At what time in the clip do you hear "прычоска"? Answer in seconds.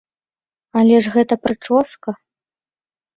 1.47-2.09